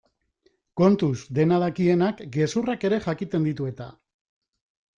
[0.81, 3.93] Kontuz, dena dakienak gezurrak ere jakiten ditu eta?